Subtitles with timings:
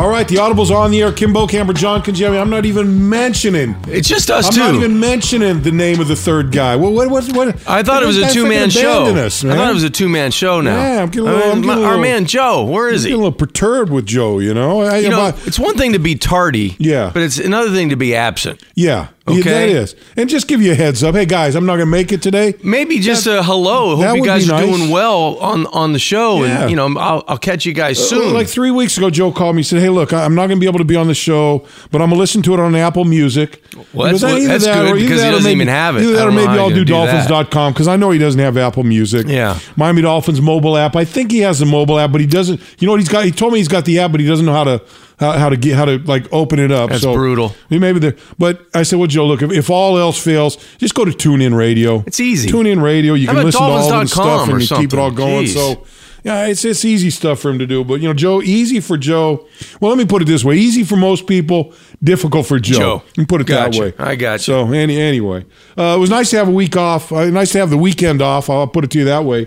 [0.00, 1.12] All right, the audibles are on the air.
[1.12, 2.40] Kim Bokamper, John Congemi.
[2.40, 3.76] I'm not even mentioning.
[3.86, 4.60] It's just us I'm two.
[4.60, 6.74] not even mentioning the name of the third guy.
[6.74, 6.92] What?
[6.94, 7.10] What?
[7.10, 7.36] What?
[7.36, 9.14] what I thought it was a two man show.
[9.14, 10.74] Us, I thought it was a two man show now.
[10.74, 12.64] Yeah, I'm getting a I little- mean, I'm getting a my- our little- man Joe,
[12.64, 13.22] where is Getting a he?
[13.24, 14.38] little perturbed with Joe.
[14.38, 14.80] You know.
[14.80, 16.76] I, You know, about- it's one thing to be tardy.
[16.78, 17.10] Yeah.
[17.12, 18.62] But it's another thing to be absent.
[18.74, 19.08] yeah.
[19.28, 19.50] Yeah, Okay.
[19.50, 19.94] that is.
[20.16, 21.14] And just give you a heads up.
[21.14, 22.54] Hey guys, I'm not going to make it today.
[22.64, 23.94] Maybe just a hello.
[23.96, 26.62] Hope you guys be are doing well on on the show, Yeah.
[26.62, 28.34] and you know I'll, I'll catch you guys uh, soon.
[28.34, 29.60] Like three weeks ago, Joe called me.
[29.60, 31.66] and said, "Hey, look, I'm not going to be able to be on the show,
[31.92, 33.62] but I'm going to listen to it on Apple Music."
[33.92, 36.02] Well, that's- "Either that's that good because he that doesn't maybe- even have it.
[36.02, 36.84] Either that, or maybe I'll do.
[36.84, 39.26] Dolphins.com because I know he doesn't have Apple Music.
[39.28, 39.58] Yeah.
[39.76, 40.96] Miami Dolphins mobile app.
[40.96, 42.58] I think he has the mobile app, but he doesn't.
[42.78, 43.24] You know what he's got?
[43.26, 44.82] He told me he's got the app, but he doesn't know how to
[45.20, 46.90] how, how to get how to like open it up.
[46.90, 47.54] That's so brutal.
[47.68, 48.16] Maybe there.
[48.38, 51.54] But I said, well, Joe, look, if, if all else fails, just go to TuneIn
[51.54, 52.02] Radio.
[52.06, 52.48] It's easy.
[52.48, 53.12] TuneIn Radio.
[53.14, 55.44] You How can listen to all the stuff and you keep it all going.
[55.44, 55.54] Jeez.
[55.54, 55.86] So.
[56.22, 58.96] Yeah, it's it's easy stuff for him to do, but you know, Joe, easy for
[58.96, 59.46] Joe.
[59.80, 62.78] Well, let me put it this way: easy for most people, difficult for Joe.
[62.78, 63.02] Joe.
[63.06, 63.80] You can put it Gotcha.
[63.80, 64.04] that way.
[64.04, 64.38] I got you.
[64.38, 65.46] So any, anyway,
[65.78, 67.10] uh, it was nice to have a week off.
[67.10, 68.50] Uh, nice to have the weekend off.
[68.50, 69.40] I'll put it to you that way.
[69.40, 69.46] You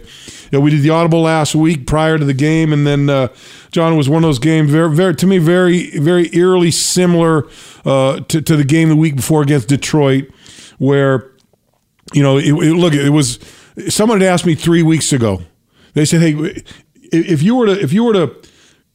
[0.52, 3.28] know, we did the audible last week prior to the game, and then uh,
[3.72, 4.72] John was one of those games.
[4.72, 7.48] Very, very to me, very, very eerily similar
[7.86, 10.32] uh, to to the game the week before against Detroit,
[10.80, 11.32] where
[12.14, 13.40] you know, it, it, look, it was
[13.90, 15.42] someone had asked me three weeks ago.
[15.94, 16.64] They said, "Hey,
[17.12, 18.32] if you were to if you were to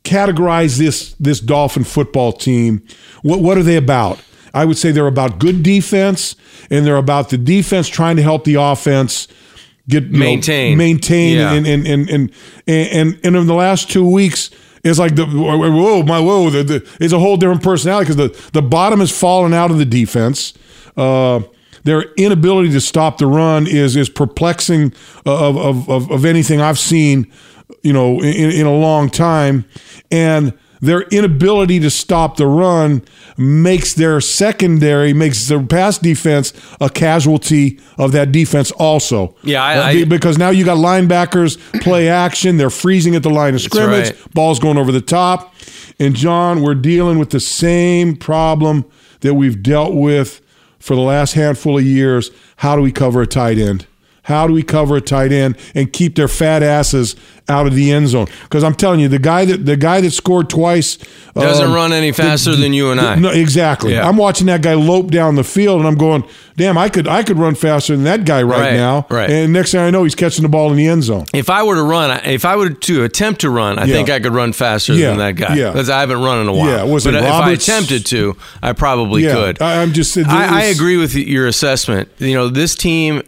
[0.05, 2.83] categorize this this Dolphin football team,
[3.23, 4.21] what what are they about?"
[4.55, 6.35] I would say they're about good defense,
[6.71, 9.29] and they're about the defense trying to help the offense
[9.89, 10.77] get you know, Maintain.
[10.79, 11.53] maintain, Yeah.
[11.53, 12.31] and, and, and and
[12.67, 14.51] and and in the last two weeks.
[14.85, 16.51] It's like the whoa, my whoa!
[16.51, 19.79] The, the, it's a whole different personality because the, the bottom has fallen out of
[19.79, 20.55] the defense.
[20.97, 21.41] Uh,
[21.89, 24.93] their inability to stop the run is is perplexing
[25.25, 27.31] of of, of, of anything I've seen,
[27.83, 29.65] you know, in, in a long time,
[30.11, 33.03] and their inability to stop the run
[33.37, 39.35] makes their secondary makes their pass defense a casualty of that defense also.
[39.43, 43.55] Yeah, I- I- because now you got linebackers play action, they're freezing at the line
[43.55, 44.35] of scrimmage, right.
[44.35, 45.53] balls going over the top,
[45.99, 48.85] and John, we're dealing with the same problem
[49.21, 50.41] that we've dealt with
[50.79, 52.31] for the last handful of years.
[52.57, 53.87] How do we cover a tight end?
[54.29, 57.17] How do we cover a tight end and keep their fat asses
[57.49, 58.27] out of the end zone?
[58.43, 60.99] Because I'm telling you, the guy that the guy that scored twice
[61.35, 63.15] Doesn't um, run any faster than you and I.
[63.15, 63.95] No, exactly.
[63.95, 64.07] Yeah.
[64.07, 66.25] I'm watching that guy lope down the field, and I'm going,
[66.59, 69.31] "Damn, I could I could run faster than that guy right, Right, now." right.
[69.31, 71.25] And next thing I know, he's catching the ball in the end zone.
[71.33, 73.95] If I were to run, if I were to attempt to run, I Yeah.
[73.95, 75.55] think I could run faster Yeah, than that guy.
[75.57, 75.71] yeah.
[75.71, 76.67] Because I haven't run in a while.
[76.69, 79.63] Yeah, was but it if I attempted to, I probably could.
[79.63, 82.09] I- I'm just- I, I agree with your assessment.
[82.19, 83.23] You know, this team.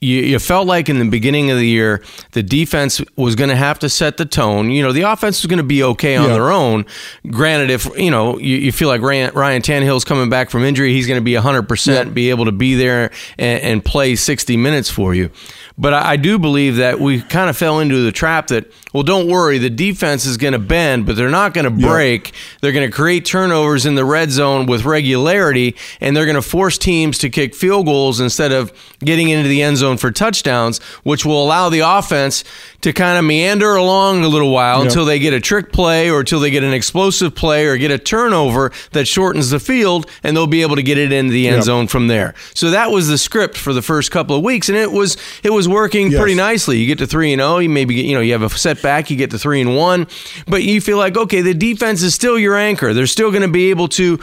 [0.00, 2.02] You, you felt like in the beginning of the year,
[2.32, 4.70] the defense was going to have to set the tone.
[4.70, 6.34] You know, the offense was going to be okay on Yeah.
[6.34, 6.86] their own.
[7.30, 10.92] Granted, if you know you, you feel like Ryan, Ryan Tannehill's coming back from injury,
[10.94, 14.56] he's going to be 100 percent, be able to be there and, and play 60
[14.56, 15.30] minutes for you.
[15.76, 19.02] But I, I do believe that we kind of fell into the trap that, well,
[19.02, 22.32] don't worry, the defense is going to bend, but they're not going to break.
[22.60, 26.42] They're going to create turnovers in the red zone with regularity, and they're going to
[26.42, 30.78] force teams to kick field goals instead of getting into the end zone for touchdowns,
[31.02, 32.44] which will allow the offense
[32.82, 36.20] to kind of meander along a little while until they get a trick play or
[36.20, 40.36] until they get an explosive play or get a turnover that shortens the field, and
[40.36, 41.62] they'll be able to get it into the end Yeah.
[41.62, 42.34] zone from there.
[42.54, 45.50] So that was the script for the first couple of weeks, and it was it
[45.52, 46.18] was working Yes.
[46.20, 46.78] pretty nicely.
[46.78, 49.10] You get to three and zero, you maybe get you know you have a setback,
[49.10, 50.06] you get to three and one,
[50.48, 52.94] but you feel like okay, the defense is still your anchor.
[52.94, 54.18] They're still going to be able to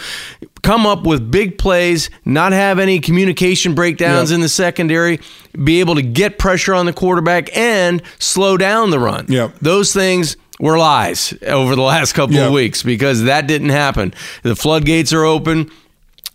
[0.67, 4.35] come up with big plays, not have any communication breakdowns Yeah.
[4.35, 5.21] in the secondary,
[5.63, 9.25] be able to get pressure on the quarterback and slow down the run.
[9.29, 9.51] Yeah.
[9.61, 12.47] Those things were lies over the last couple Yeah.
[12.47, 14.13] of weeks because that didn't happen.
[14.43, 15.71] The floodgates are open.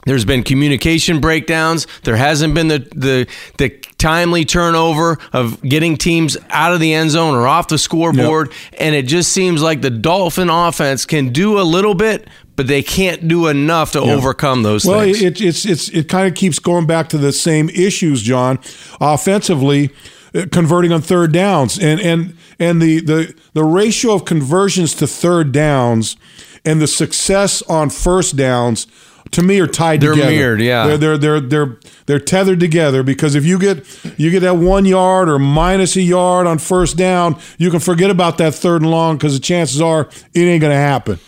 [0.06, 1.86] There's been communication breakdowns.
[2.04, 3.26] There hasn't been the, the
[3.58, 8.50] the timely turnover of getting teams out of the end zone or off the scoreboard.
[8.80, 12.26] And it just seems like the Dolphin offense can do a little bit,
[12.56, 15.22] but they can't do enough to overcome those Well, things.
[15.22, 18.58] it, it's it's it kind of keeps going back to the same issues, John.
[19.00, 19.90] Offensively,
[20.34, 25.06] uh, converting on third downs, and and and the the the ratio of conversions to
[25.06, 26.16] third downs
[26.64, 28.86] and the success on first downs.
[29.32, 30.30] To me, are tied They're together.
[30.30, 30.86] mirrored, yeah.
[30.96, 33.86] They're, they're they're they're they're tethered together because if you get
[34.18, 38.10] you get that one yard or minus a yard on first down, you can forget
[38.10, 41.18] about that third and long because the chances are it ain't going to happen.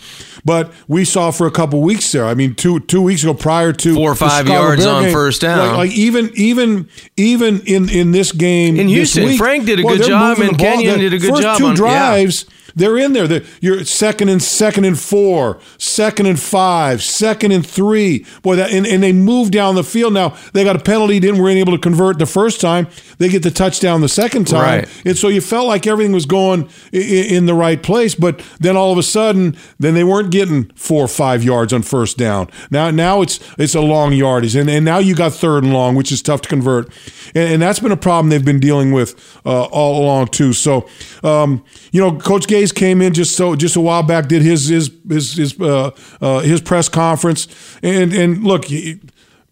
[0.44, 2.26] But we saw for a couple weeks there.
[2.26, 5.12] I mean, two two weeks ago, prior to Four or five yards Bear on game,
[5.12, 5.68] first down.
[5.68, 9.82] Like, like even even even in in this game In Houston, week, Frank did a
[9.82, 10.58] well, good job and.
[10.58, 12.26] Kenyan did a good first job Two on- yeah.
[12.76, 13.26] They're in there.
[13.28, 18.26] They're, you're second and second and four, second and five, second and three.
[18.42, 20.12] Boy, that and, and they move down the field.
[20.12, 22.88] Now they got a penalty, didn't weren't able to convert the first time.
[23.18, 25.02] They get the touchdown the second time, Right.
[25.04, 27.00] and so you felt like everything was going in,
[27.36, 28.14] in the right place.
[28.14, 31.82] But then all of a sudden, then they weren't getting four or five yards on
[31.82, 32.48] first down.
[32.70, 35.94] Now now it's it's a long yardage, and, and now you got third and long,
[35.94, 36.88] which is tough to convert,
[37.34, 39.14] and, and that's been a problem they've been dealing with
[39.46, 40.52] uh, all along too.
[40.52, 40.88] So
[41.22, 44.68] um, you know, Coach Gase came in just so just a while back, did his
[44.68, 45.90] his his his uh,
[46.20, 47.48] uh, his press conference,
[47.82, 49.00] and and look, you,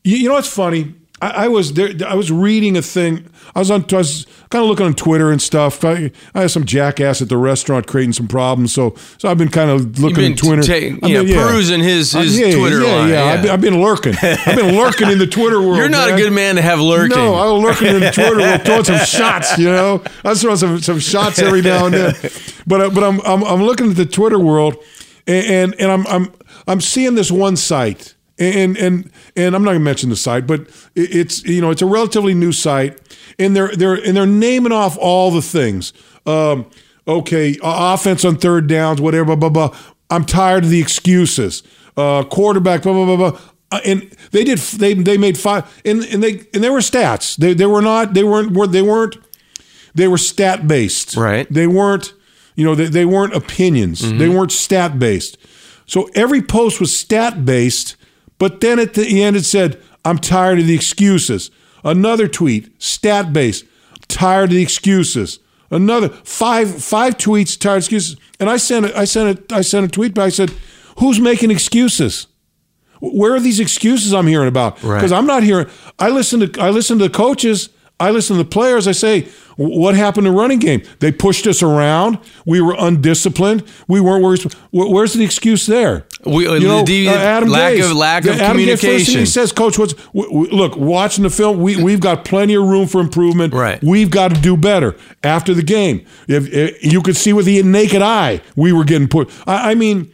[0.05, 0.95] you know what's funny.
[1.23, 1.93] I, I was there.
[2.07, 3.25] I was reading a thing.
[3.55, 3.85] I was on.
[3.93, 5.85] I was kind of looking on Twitter and stuff.
[5.85, 8.73] I, I had some jackass at the restaurant creating some problems.
[8.73, 10.63] So, so I've been kind of looking at Twitter.
[10.63, 13.33] ta- I've you know, been- perusing his- his yeah, Twitter yeah, line, Yeah, yeah.
[13.33, 14.15] I've, been, I've been lurking.
[14.21, 15.77] I've been lurking in the Twitter world.
[15.77, 16.19] You're not man.
[16.19, 17.17] a good man to have lurking.
[17.17, 19.57] No, I was lurking in the Twitter world, throwing some shots.
[19.59, 22.15] You know, I was throwing some some shots every now and then.
[22.67, 24.77] But uh, but I'm, I'm I'm looking at the Twitter world,
[25.29, 26.33] and and, and I'm I'm
[26.67, 30.47] I'm seeing this one site, and and and I'm not going to mention the site,
[30.47, 32.99] but it's you know it's a relatively new site,
[33.39, 35.93] and they're they're and they're naming off all the things.
[36.27, 36.67] Um,
[37.07, 39.77] okay, offense on third downs, whatever, blah blah blah.
[40.11, 41.63] I'm tired of the excuses.
[41.97, 43.41] Uh, quarterback, blah blah blah blah.
[43.71, 44.03] Uh, and
[44.33, 44.59] they did.
[44.59, 47.37] They they made five, and and they and they were stats.
[47.37, 48.15] They they were not.
[48.15, 48.53] They weren't.
[48.53, 49.17] were- They weren't.
[49.95, 51.17] They were stat based.
[51.17, 51.47] Right.
[51.53, 52.15] They weren't.
[52.55, 52.75] You know.
[52.75, 54.01] They, they weren't opinions.
[54.01, 55.37] They weren't stat based.
[55.87, 57.97] So every post was stat based,
[58.43, 61.53] but then at the end it said, "I'm tired of the excuses."
[61.85, 63.65] Another tweet, stat based.
[64.09, 65.39] Tired of the excuses.
[65.71, 68.17] Another five five tweets, tired excuses.
[68.41, 68.97] And I sent it.
[68.97, 69.53] I sent it.
[69.53, 70.27] I sent a tweet back.
[70.27, 70.51] I said,
[70.99, 72.27] "Who's making excuses?"
[72.99, 74.83] Where are these excuses I'm hearing about?
[74.83, 74.97] Right.
[74.97, 75.69] Because I'm not hearing.
[76.01, 77.69] I listen to I listen to the coaches.
[78.01, 78.89] I listen to the players.
[78.89, 80.83] I say, what happened to running game?
[80.99, 82.19] They pushed us around.
[82.45, 83.63] We were undisciplined.
[83.87, 84.25] We weren't.
[84.25, 84.43] Where's,
[84.73, 86.07] where's the excuse there?
[86.25, 87.91] We- You know, the- uh, Adam lack Gase.
[87.91, 89.21] of- lack of Adam first communication.
[89.21, 90.77] he says, Coach, what's look?
[90.77, 93.53] Watching the film, we we've got plenty of room for improvement.
[93.53, 93.83] Right.
[93.83, 96.03] We've got to do better after the game.
[96.29, 99.31] If, if you could see with the naked eye, we were getting put.
[99.49, 100.13] I, I mean,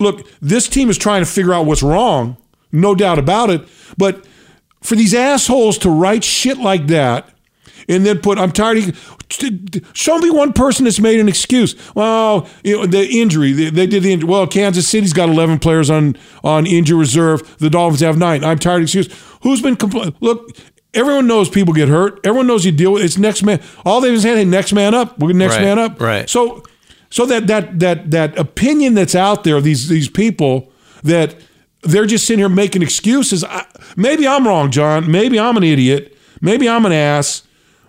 [0.00, 2.36] look, this team is trying to figure out what's wrong,
[2.72, 3.62] no doubt about it.
[3.96, 4.24] But
[4.82, 7.28] for these assholes to write shit like that
[7.88, 11.74] and then put, I'm tired of, show me one person that's made an excuse.
[11.94, 14.28] Well, you know, the injury, they, they did the injury.
[14.28, 17.58] Well, Kansas City's got 11 players on, on injury reserve.
[17.58, 18.44] The Dolphins have nine.
[18.44, 19.08] I'm tired of excuse.
[19.42, 20.14] Who's been complaining?
[20.20, 20.50] Look,
[20.94, 22.20] everyone knows people get hurt.
[22.24, 23.60] Everyone knows you deal with it's next man.
[23.84, 25.18] All they've been saying, hey, next man up.
[25.18, 26.00] We're next Right, man up.
[26.00, 26.28] right.
[26.28, 26.62] So,
[27.10, 30.72] so that that that that opinion that's out there, these these people
[31.04, 31.36] that
[31.82, 33.44] they're just sitting here making excuses.
[33.44, 33.66] I,
[33.96, 35.08] maybe I'm wrong, John.
[35.10, 36.16] Maybe I'm an idiot.
[36.40, 37.43] Maybe I'm an ass.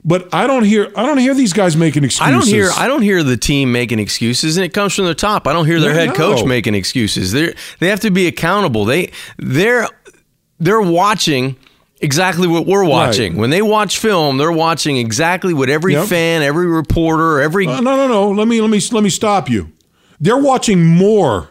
[0.07, 2.27] But I don't hear I don't hear these guys making excuses.
[2.27, 5.15] I don't hear I don't hear the team making excuses, and it comes from the
[5.15, 5.47] top.
[5.47, 6.45] I don't hear their No, head coach no.
[6.45, 7.31] making excuses.
[7.31, 8.85] They they have to be accountable.
[8.85, 9.87] They they're
[10.59, 11.55] they're watching
[12.01, 13.35] exactly what we're watching.
[13.37, 16.07] When they watch film, they're watching exactly what every Yep.
[16.07, 18.29] fan, every reporter, every Uh, no, no, no.
[18.29, 19.71] Let me let me let me stop you.
[20.19, 21.49] They're watching more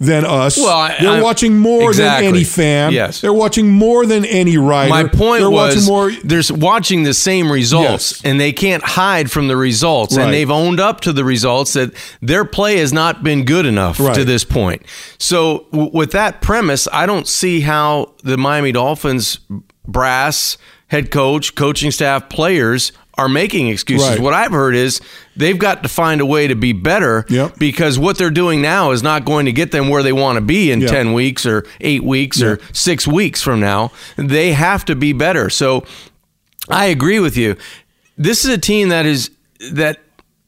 [0.00, 0.56] than us.
[0.56, 2.26] Well, I- they're I- watching more exactly.
[2.28, 2.92] than any fan.
[2.92, 3.20] Yes.
[3.20, 4.90] They're watching more than any writer.
[4.90, 6.12] My point they're was watching more.
[6.22, 8.20] they're watching the same results Yes.
[8.24, 10.16] and they can't hide from the results.
[10.16, 10.24] Right.
[10.24, 11.90] And they've owned up to the results that
[12.22, 14.14] their play has not been good enough Right.
[14.14, 14.82] to this point.
[15.18, 19.40] So, w- with that premise, I don't see how the Miami Dolphins
[19.86, 20.58] brass,
[20.88, 24.08] head coach, coaching staff, players are making excuses.
[24.10, 24.20] Right.
[24.20, 25.00] What I've heard is
[25.38, 27.58] they've got to find a way to be better Yep.
[27.58, 30.42] because what they're doing now is not going to get them where they want to
[30.42, 30.88] be in Yeah.
[30.88, 33.90] 10 weeks or 8 weeks or 6 weeks from now.
[34.16, 35.48] They have to be better.
[35.48, 35.84] So
[36.68, 37.56] I agree with you.
[38.18, 39.30] This is a team that is
[39.72, 39.98] that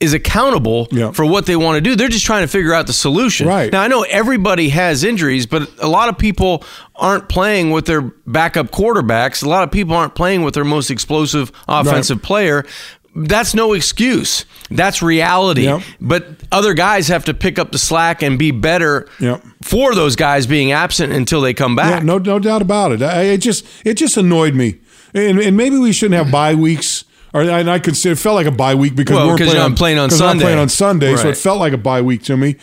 [0.00, 1.10] is accountable Yeah.
[1.12, 1.94] for what they want to do.
[1.94, 3.46] They're just trying to figure out the solution.
[3.46, 3.70] Right.
[3.70, 6.64] Now I know everybody has injuries, but a lot of people
[6.96, 9.44] aren't playing with their backup quarterbacks.
[9.44, 12.64] A lot of people aren't playing with their most explosive offensive player.
[13.14, 14.44] That's no excuse.
[14.70, 15.62] That's reality.
[15.64, 15.82] Yep.
[16.00, 19.42] But other guys have to pick up the slack and be better Yep.
[19.62, 22.04] for those guys being absent until they come Yeah, back.
[22.04, 23.02] no, no doubt about it.
[23.02, 24.78] I, it just it just annoyed me,
[25.12, 27.04] and, and maybe we shouldn't have bye weeks.
[27.32, 29.58] Or and I consider it felt like a bye week because Well, we weren't playing
[29.62, 30.44] on, playing on 'cause we're not Sunday.
[30.44, 32.56] playing on Sunday, so it felt like a bye week to me.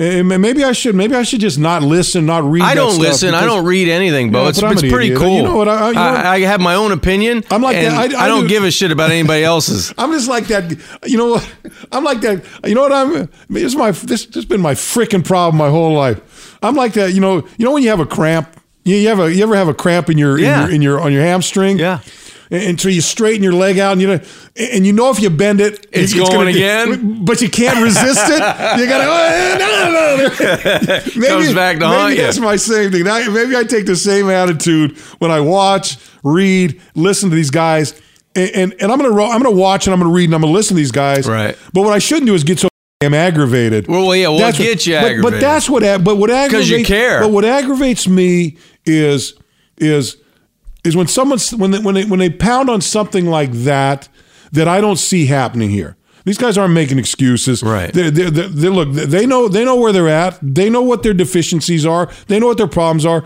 [0.00, 2.62] Eh, and maybe I should maybe I should just not listen, not read.
[2.62, 3.34] I don't listen.
[3.34, 4.44] I don't read anything, Bo.
[4.44, 5.18] Yeah, it's but it's pretty idiot.
[5.20, 5.36] cool.
[5.36, 6.24] You know what, I- you know what?
[6.24, 7.44] I, I have my own opinion.
[7.50, 7.92] I'm like that.
[8.14, 9.92] I- I don't do- give a shit about anybody else's.
[9.98, 10.70] I'm just like that.
[11.06, 11.54] You know what?
[11.92, 12.42] I'm like that.
[12.66, 12.92] You know what?
[12.92, 13.28] I'm.
[13.50, 13.90] This is my.
[13.90, 16.56] This has been my freaking problem my whole life.
[16.62, 17.12] I'm like that.
[17.12, 17.36] You know.
[17.58, 18.48] You know when you have a cramp.
[18.86, 19.30] You, you have a.
[19.34, 20.64] You ever have a cramp in your, Yeah.
[20.64, 21.78] in your in your on your hamstring?
[21.78, 22.00] Yeah.
[22.50, 24.20] So you straighten your leg out, and you know,
[24.56, 27.24] and you know if you bend it, It's gonna going be- again?
[27.24, 28.40] but you can't resist it.
[28.78, 30.16] You gotta oh, no, no,
[30.88, 31.00] no.
[31.16, 32.22] Maybe, Comes back to haunt you.
[32.22, 33.04] that's my same thing.
[33.04, 38.00] Now, maybe I take the same attitude when I watch, read, listen to these guys,
[38.34, 40.40] and and, and I'm gonna ro- I'm gonna watch and I'm gonna read and I'm
[40.40, 41.28] gonna listen to these guys.
[41.28, 41.56] Right.
[41.72, 42.68] But what I shouldn't do is get so
[43.00, 43.86] damn aggravated.
[43.88, 45.82] Well, well, yeah, what That's gets you but- But, that's what.
[46.04, 47.20] But what aggravates you care.
[47.20, 49.34] But what aggravates me is
[49.78, 50.16] is
[50.84, 54.08] is when someone's when they, when they when they pound on something like that
[54.52, 55.96] that I don't see happening here.
[56.24, 57.62] These guys aren't making excuses.
[57.62, 57.92] Right.
[57.92, 58.92] They, they, they, they- look.
[58.92, 59.48] They know.
[59.48, 60.38] They know where they're at.
[60.42, 62.10] They know what their deficiencies are.
[62.26, 63.24] They know what their problems are.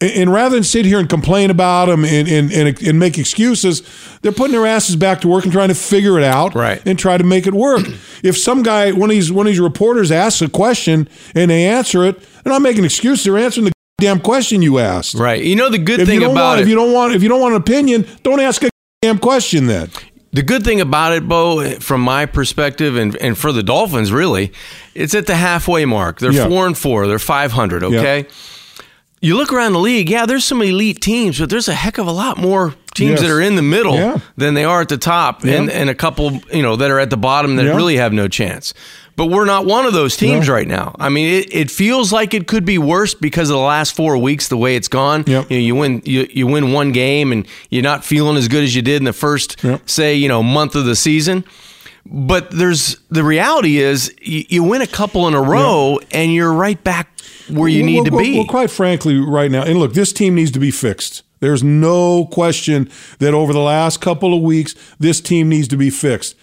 [0.00, 3.16] And, and rather than sit here and complain about them and, and, and, and make
[3.16, 3.82] excuses,
[4.20, 6.82] they're putting their asses back to work and trying to figure it out Right.
[6.86, 7.82] and try to make it work.
[8.22, 11.64] if some guy, one of these one of these reporters asks a question and they
[11.66, 13.24] answer it, they're not making excuses.
[13.24, 15.14] They're answering the damn question you asked.
[15.14, 15.42] Right.
[15.42, 16.62] You know the good If thing about want, it.
[16.64, 18.70] if you don't want, if you don't want an opinion, don't ask a
[19.02, 19.90] damn question then.
[20.32, 24.52] The good thing about it, Bo, from my perspective, and, and for the Dolphins, really,
[24.92, 26.18] it's at the halfway mark.
[26.18, 26.48] They're Yeah.
[26.48, 27.06] four and four.
[27.06, 27.84] They're five hundred.
[27.84, 28.26] Okay.
[29.24, 30.10] You look around the league.
[30.10, 33.20] Yeah, there's some elite teams, but there's a heck of a lot more teams Yes.
[33.22, 34.18] that are in the middle Yeah.
[34.36, 37.08] than they are at the top, and and a couple, you know, that are at
[37.10, 37.74] the bottom that Yeah.
[37.74, 38.74] really have no chance.
[39.16, 40.94] But we're not one of those teams right now.
[40.98, 44.18] I mean, it, it feels like it could be worse because of the last four
[44.18, 45.22] weeks, the way it's gone.
[45.26, 45.50] Yep.
[45.50, 48.64] You know, you win you, you win one game and you're not feeling as good
[48.64, 49.82] as you did in the first, Yep.
[49.86, 51.44] say, you know, month of the season.
[52.06, 56.52] But there's the reality is you, you win a couple in a row and you're
[56.52, 57.08] right back
[57.48, 58.38] where you Well, need well, to be.
[58.38, 61.22] Well, quite frankly, right now, and look, this team needs to be fixed.
[61.40, 65.90] There's no question that over the last couple of weeks, this team needs to be
[65.90, 66.36] fixed.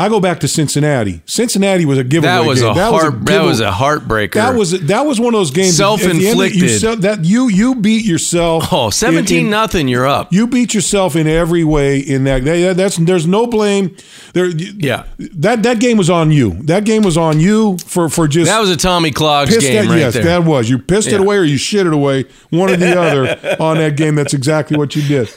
[0.00, 1.20] I go back to Cincinnati.
[1.26, 2.32] Cincinnati was a giveaway.
[2.32, 2.70] that was game.
[2.76, 3.24] a heart.
[3.26, 4.34] that was a heartbreaker.
[4.34, 5.78] That was that was one of those games.
[5.80, 6.82] at the end of- Self-inflicted.
[6.82, 8.72] You, that you you beat yourself.
[8.72, 9.88] oh 17 in- in- nothing.
[9.88, 10.32] You're up.
[10.32, 12.44] You beat yourself in every way in that.
[12.44, 13.94] that- That's there's no blame.
[14.32, 14.46] There.
[14.46, 15.04] Yeah.
[15.18, 16.52] That that game was on you.
[16.64, 19.90] That game was on you for for just That was a Tommy Clogs game that,
[19.90, 20.22] right yes, there.
[20.24, 20.70] that was.
[20.70, 21.16] You pissed Yeah.
[21.16, 24.14] it away or you shit it away, one or the other on that game.
[24.14, 25.28] That's exactly what you did.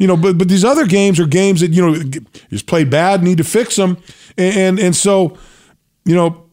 [0.00, 2.02] You know, but but these other games are games that you know
[2.48, 3.98] just played bad, need to fix them,
[4.36, 5.36] and and, and so,
[6.04, 6.49] you know.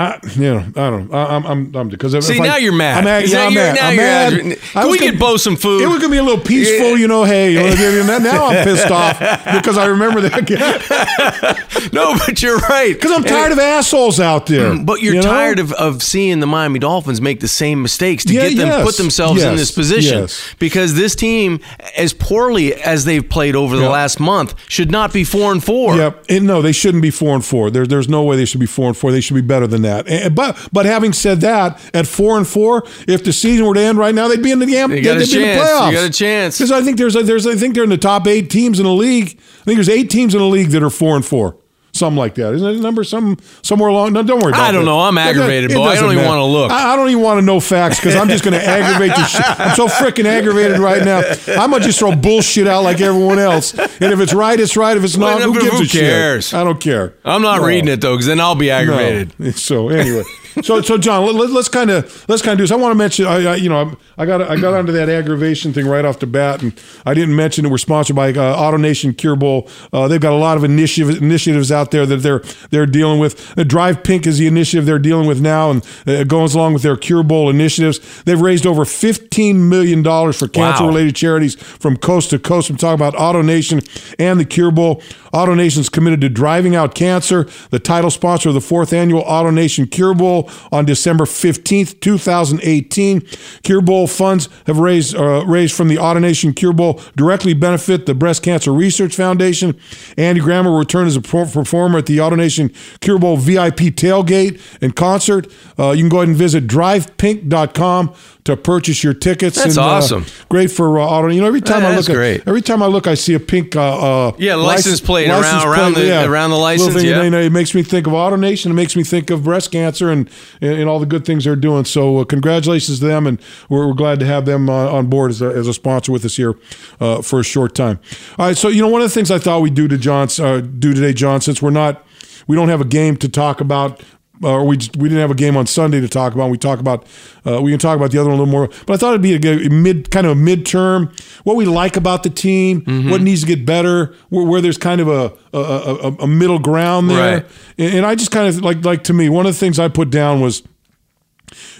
[0.00, 1.16] I, you know, I don't know.
[1.18, 2.98] I, I'm, I'm, I'm, because if See, I- now you're mad.
[2.98, 3.28] I'm mad.
[3.28, 3.74] Yeah, I'm mad.
[3.74, 4.32] now I'm mad.
[4.32, 5.82] I Can was we get Bo some food?
[5.82, 7.24] It was gonna be a little peaceful, you know.
[7.24, 9.18] Hey, you know, now I'm pissed off
[9.52, 11.90] because I remember that game.
[11.92, 12.94] no, but you're right.
[12.94, 14.70] Because I'm tired of assholes out there.
[14.90, 15.28] But you're you know?
[15.28, 18.68] tired of, of seeing the Miami Dolphins make the same mistakes to Yeah, get them
[18.68, 20.20] yes, put themselves in this position.
[20.20, 20.54] yes.
[20.58, 21.60] Because this team,
[21.96, 23.88] as poorly as they've played over the Yeah.
[23.90, 25.96] last month, should not be four and four.
[25.96, 26.24] Yep.
[26.28, 27.70] And no, they shouldn't be four and four.
[27.70, 29.12] There's there's no way they should be four and four.
[29.12, 29.89] They should be better than that.
[29.98, 33.66] And, eh, eh, but but having said that, at four and four, if the season
[33.66, 34.90] were to end right now, they'd be in the game.
[34.90, 35.90] You got a they'd be in the playoffs.
[35.90, 36.58] You got a chance.
[36.58, 38.92] Because I think there's there's I think they're in the top eight teams in the
[38.92, 39.38] league.
[39.60, 41.56] I think there's eight teams in the league that are four and four.
[42.00, 42.54] Something like that.
[42.54, 44.14] Isn't it a number some somewhere along?
[44.14, 44.68] No, don't worry about it.
[44.68, 44.90] I don't that.
[44.90, 45.00] know.
[45.00, 45.82] I'm aggravated, boy.
[45.84, 46.28] I don't even matter.
[46.28, 46.70] wanna look.
[46.72, 49.24] I, I don't even want to know facts because I'm just going to aggravate the
[49.26, 49.60] shit.
[49.60, 51.18] I'm so freaking aggravated right now.
[51.60, 53.74] I'm going to just throw bullshit out like everyone else.
[53.78, 54.96] And if it's right, it's right.
[54.96, 56.54] If it's not, Well, who gives who a shit?
[56.54, 57.12] I don't care.
[57.24, 57.66] I'm not No.
[57.66, 59.38] reading it though, because then I'll be aggravated.
[59.38, 59.50] No.
[59.52, 60.24] So anyway,
[60.62, 62.70] so so John, let, us kind of let's kind of do this.
[62.70, 65.72] I want to mention, I, I you know, I got I got onto that aggravation
[65.72, 66.72] thing right off the bat, and
[67.04, 69.68] I didn't mention that we're sponsored by uh, AutoNation Cure Bowl.
[69.92, 73.58] Uh, they've got a lot of initiative initiatives out there that they're they're dealing with.
[73.58, 76.72] Uh, Drive Pink is the initiative they're dealing with now, and uh, it goes along
[76.74, 78.22] with their Cure Bowl initiatives.
[78.22, 82.70] They've raised over fifteen million dollars for cancer related charities from coast to coast.
[82.70, 85.02] I'm talking about AutoNation and the Cure Bowl.
[85.32, 87.46] AutoNation's committed to driving out cancer.
[87.70, 90.39] The title sponsor of the fourth annual AutoNation Cure Bowl
[90.70, 93.20] on December 15th, 2018.
[93.62, 98.14] Cure Bowl funds have raised uh, raised from the AutoNation Cure Bowl directly benefit the
[98.14, 99.78] Breast Cancer Research Foundation.
[100.16, 104.60] Andy Grammer will return as a per- performer at the AutoNation Cure Bowl VIP tailgate
[104.80, 105.46] and concert.
[105.78, 109.56] Uh, you can go ahead and visit drivepink.com to purchase your tickets.
[109.56, 110.24] That's And, uh, awesome.
[110.48, 111.28] great for uh, auto.
[111.28, 113.40] You know, every time Yeah, I look, at, every time I look, I see a
[113.40, 113.76] pink.
[113.76, 117.22] Uh, uh, Yeah, license plate around- license around the- around the license, thing, yeah.
[117.22, 118.66] and, it makes me think of AutoNation.
[118.70, 120.28] It makes me think of breast cancer and
[120.60, 121.84] and, and all the good things they're doing.
[121.84, 125.30] So uh, congratulations to them, and we're, we're glad to have them uh, on board
[125.30, 126.54] as a, as a sponsor with us here
[127.00, 127.98] uh, for a short time.
[128.38, 130.28] All right, so you know one of the things I thought we'd do to John
[130.40, 132.06] uh, do today, John, since we're not
[132.46, 134.04] we don't have a game to talk about uh,
[134.42, 136.50] or we just, we didn't have a game on Sunday to talk about.
[136.50, 137.06] We talk about
[137.46, 139.22] uh, we can talk about the other one a little more, but I thought it'd
[139.22, 141.12] be a, good mid kind of a midterm.
[141.44, 143.10] What we like about the team, Mm-hmm.
[143.10, 146.58] what needs to get better, where, where there's kind of a a, a, a middle
[146.58, 147.36] ground there.
[147.38, 147.46] Right.
[147.78, 149.88] And, and I just kind of like like to me, one of the things I
[149.88, 150.62] put down was,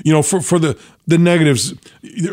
[0.05, 1.75] you know, for for the the negatives,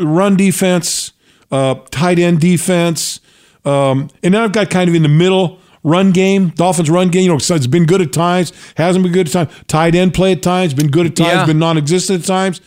[0.02, 1.14] run defense,
[1.52, 3.20] uh, tight end defense.
[3.66, 7.24] Um, and then I've got kind of in the middle run game, Dolphins run game.
[7.24, 9.50] You know, it's been good at times, hasn't been good at times.
[9.68, 11.46] Tight end play at times, been good at times, Yeah.
[11.46, 12.62] been non-existent at times.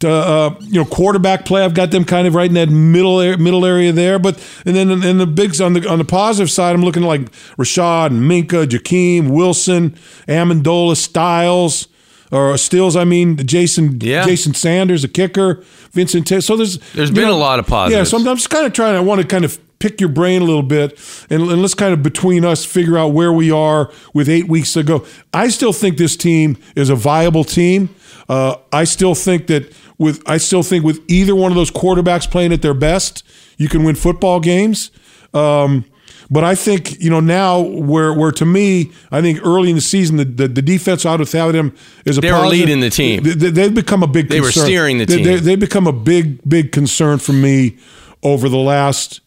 [0.00, 3.18] To, uh, you know, quarterback play, I've got them kind of right in that middle
[3.18, 4.18] area, middle area there.
[4.18, 7.30] But and then in the bigs on the on the positive side, I'm looking like
[7.56, 9.94] Reshad, and Minkah, Jakeem, Wilson,
[10.28, 11.88] Amendola, Styles.
[12.32, 14.24] Or Stills, I mean Jason, Yeah.
[14.26, 16.26] Jason Sanders, a kicker, Vincent.
[16.26, 17.98] T- so there's There's been a lot of positive.
[17.98, 18.96] Yeah, so I'm, I'm just kind of trying.
[18.96, 20.98] I want to kind of pick your brain a little bit,
[21.30, 24.72] and, and let's kind of between us figure out where we are with eight weeks
[24.74, 25.04] to go.
[25.32, 27.94] I still think this team is a viable team.
[28.28, 32.30] Uh, I still think that with I still think with either one of those quarterbacks
[32.30, 33.22] playing at their best,
[33.56, 34.90] you can win football games.
[35.32, 35.84] Um,
[36.30, 39.82] but I think you know now where where to me I think early in the
[39.82, 43.22] season the, the, the defense out without him is a They were leading the team.
[43.22, 44.28] They, they, have become a big.
[44.28, 45.24] They were steering the team.
[45.24, 47.78] They, they become a big big concern for me
[48.22, 49.20] over the last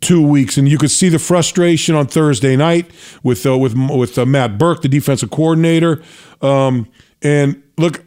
[0.00, 2.90] two weeks, and you could see the frustration on Thursday night
[3.22, 6.02] with uh, with with uh, Matt Burke, the defensive coordinator.
[6.42, 6.88] Um,
[7.22, 8.04] and look,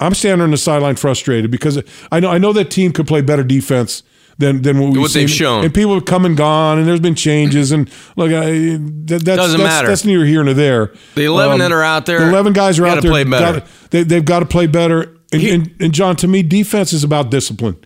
[0.00, 3.20] I'm standing on the sideline frustrated because I know I know that team could play
[3.20, 4.02] better defense.
[4.40, 5.36] Than, than what, we've What they've seen.
[5.36, 5.64] shown.
[5.64, 8.44] and people have come and gone, and there's been changes, and look, I,
[8.76, 9.88] that, that's, Doesn't that's, matter.
[9.88, 10.94] That's neither here nor there.
[11.16, 13.10] The 11 that are out there the 11 guys are out there.
[13.10, 13.58] play better.
[13.58, 15.12] gotta- they, they've got to play better.
[15.32, 17.84] And, He- and, and John, to me, defense is about discipline.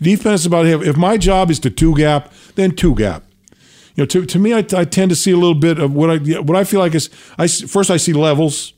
[0.00, 3.24] Defense about if, if my job is to two gap, then two gap.
[3.94, 6.10] You know, to, to me, I, I tend to see a little bit of what
[6.10, 8.72] I what I feel like is I first I see levels,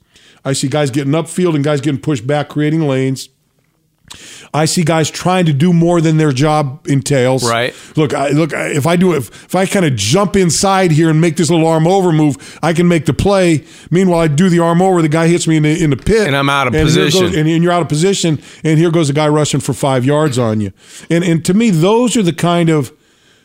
[0.44, 3.28] I see guys getting upfield and guys getting pushed back, creating lanes.
[4.52, 7.49] I see guys trying to do more than their job entails.
[7.49, 7.75] Right.
[7.97, 8.50] Look, I, look.
[8.52, 11.66] If I do if, if I kind of jump inside here and make this little
[11.66, 13.64] arm over move, I can make the play.
[13.90, 15.00] Meanwhile, I do the arm over.
[15.00, 17.21] The guy hits me in the in the pit, And I'm out of here position.
[17.23, 18.38] goes- and, and you're out of position.
[18.62, 20.73] And here goes a guy rushing for five yards on you.
[21.09, 22.92] And and to me, those are the kind of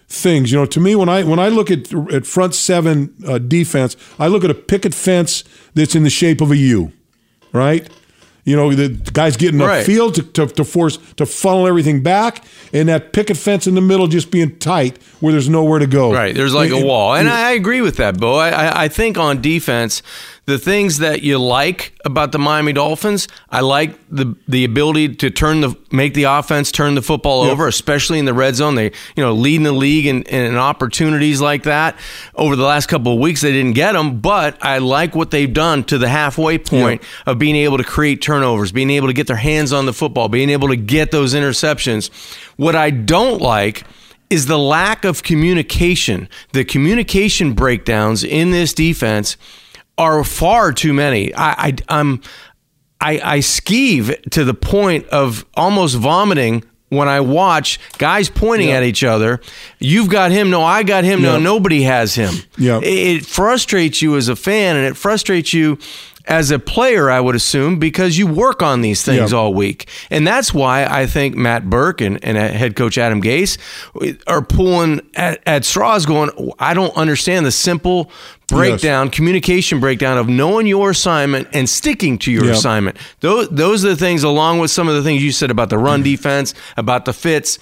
[0.10, 0.52] things.
[0.52, 3.96] You know, to me, when I when I look at at front seven uh, defense,
[4.20, 5.46] I look at a picket fence
[5.76, 6.92] that's in the shape of a U,
[7.54, 7.88] right?
[8.48, 9.86] You know, the guy's getting Right.
[9.86, 13.81] upfield to, to, to force to funnel everything back, and that picket fence in the
[13.81, 16.14] middle just being tight where there's nowhere to go.
[16.14, 16.33] Right.
[16.33, 17.14] There's like a wall.
[17.16, 18.36] And I agree with that, Bo.
[18.36, 20.01] I, I think on defense,
[20.48, 25.29] the things that you like about the Miami Dolphins, I like the the ability to
[25.29, 28.75] turn the make the offense turn the football over, especially in the red zone.
[28.75, 28.86] They
[29.18, 32.00] you know leading the league in, in opportunities like that.
[32.33, 35.53] Over the last couple of weeks, they didn't get them, but I like what they've
[35.53, 39.27] done to the halfway point of being able to create turnovers, being able to get
[39.27, 42.10] their hands on the football, being able to get those interceptions.
[42.55, 43.83] What I don't like
[44.29, 46.29] is the lack of communication.
[46.53, 49.36] The communication breakdowns in this defense
[49.98, 51.33] are far too many.
[51.33, 52.22] I, I I'm
[53.00, 58.75] I, I skeeve to the point of almost vomiting when I watch guys pointing Yeah.
[58.77, 59.40] at each other.
[59.79, 60.50] You've got him.
[60.50, 61.22] No, I got him.
[61.22, 62.33] No, nobody has him.
[62.57, 62.79] Yeah.
[62.79, 65.77] It, it frustrates you as a fan and it frustrates you
[66.27, 69.37] as a player, I would assume, because you work on these things Yeah.
[69.37, 69.87] all week.
[70.09, 73.57] And that's why I think Matt Burke and, and uh, head coach Adam Gase
[74.27, 78.11] are pulling at, at straws going, I don't understand the simple
[78.48, 82.51] breakdown, communication breakdown of knowing your assignment and sticking to your Yeah.
[82.51, 82.98] assignment.
[83.22, 85.77] Those, those are the things, along with some of the things you said about the
[85.77, 86.11] run mm-hmm.
[86.11, 87.59] defense, about the fits.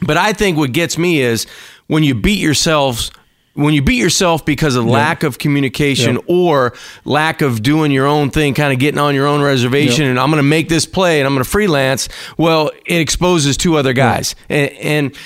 [0.00, 1.46] But I think what gets me is
[1.86, 3.10] when you beat yourselves
[3.58, 6.20] when you beat yourself because of lack of communication Yeah.
[6.28, 10.10] or lack of doing your own thing, kind of getting on your own reservation, Yeah.
[10.10, 12.08] and I'm going to make this play and I'm going to freelance.
[12.36, 15.16] Well, it exposes two other guys, and, and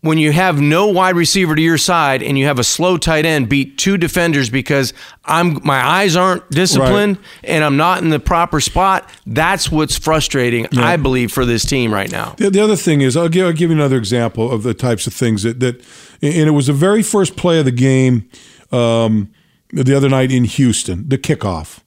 [0.00, 3.26] when you have no wide receiver to your side and you have a slow tight
[3.26, 4.92] end beat two defenders because
[5.24, 10.66] I'm my eyes aren't disciplined and I'm not in the proper spot, that's what's frustrating,
[10.76, 12.34] I believe, for this team right now.
[12.38, 15.06] The, the other thing is, I'll give, I'll give you another example of the types
[15.08, 15.84] of things that, that
[16.22, 18.28] and it was the very first play of the game
[18.70, 19.30] um,
[19.72, 21.80] the other night in Houston, the kickoff.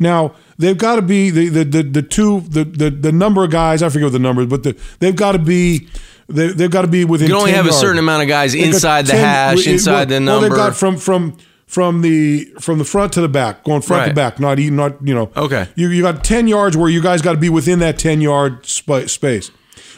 [0.00, 3.50] Now they've got to be the the, the, the two the, the the number of
[3.50, 5.88] guys I forget what the numbers, but the, they've got to be
[6.28, 7.28] they, they've got to be within.
[7.28, 9.56] You can only 10 have a certain amount of guys They've inside the 10 hash,
[9.56, 10.32] well, inside the number.
[10.32, 11.36] well, they've got from from
[11.66, 15.06] from the from the front to the back, going front to back, not even not
[15.06, 15.30] you know.
[15.36, 15.68] Okay.
[15.74, 18.66] You you got ten yards where you guys got to be within that ten yard
[18.66, 19.50] sp- space.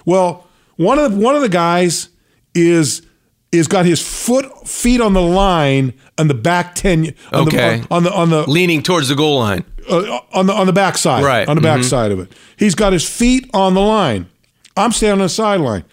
[0.04, 2.08] Well, one of the, one of the guys
[2.54, 3.02] is
[3.50, 7.14] is got his foot feet on the line on the back ten.
[7.32, 7.80] On Okay.
[7.80, 9.64] The, on the on the leaning towards the goal line.
[9.88, 11.48] uh, on the on the back side, Right.
[11.48, 12.32] on the back side of it.
[12.58, 14.28] He's got his feet on the line.
[14.76, 15.84] I'm standing on the sideline.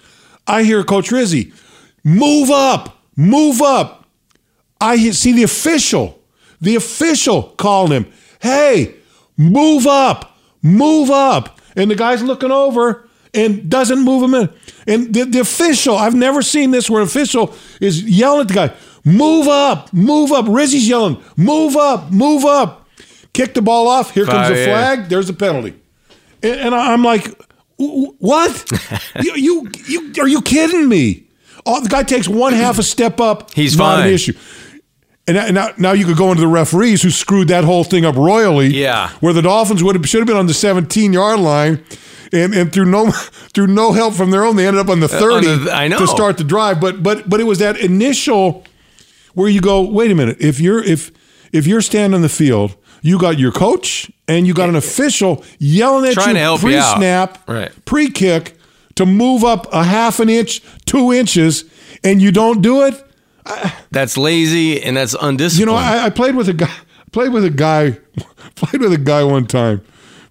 [0.47, 1.53] I hear Coach Rizzi,
[2.03, 4.05] move up, move up.
[4.79, 6.19] I see the official.
[6.61, 8.05] The official called him.
[8.41, 8.95] Hey,
[9.37, 11.59] move up, move up.
[11.75, 14.49] And the guy's looking over, and doesn't move him in.
[14.87, 18.53] And the, the official, I've never seen this where an official is yelling at the
[18.53, 20.45] guy, move up, move up.
[20.47, 22.87] Rizzi's yelling, move up, move up.
[23.33, 24.11] Kick the ball off.
[24.13, 25.09] Here comes a flag.
[25.09, 25.73] There's a penalty.
[26.41, 27.35] And, and I'm like, "W-
[27.77, 28.71] what?
[29.23, 31.27] you, you, you, are you kidding me?
[31.65, 33.53] Oh, the guy takes one half a step up.
[33.53, 34.07] He's not fine.
[34.07, 34.33] an issue.
[35.27, 38.15] And now- now, you could go into the referees who screwed that whole thing up
[38.15, 38.67] royally.
[38.67, 39.09] Yeah.
[39.21, 41.83] Where the Dolphins would have should have been on the 17 yard line,
[42.31, 43.09] and, and through no
[43.53, 45.87] through no help from their own, they ended up on the 30 Uh, the- I
[45.87, 45.97] know.
[45.97, 46.79] to start the drive.
[46.79, 48.63] But but but it was that initial
[49.33, 51.11] where you go, wait a minute, if you're if
[51.51, 55.43] if you're standing on the field, you got your coach and you got an official
[55.59, 56.93] yelling at Trying you to help you out.
[56.95, 57.71] pre-snap, Right.
[57.85, 58.57] pre-kick
[58.95, 61.65] to move up a half an inch, two inches,
[62.03, 63.01] and you don't do it.
[63.91, 65.59] That's lazy and that's undisciplined.
[65.59, 66.73] You know, I, I played with a guy.
[67.11, 67.99] Played with a guy.
[68.55, 69.81] Played with a guy one time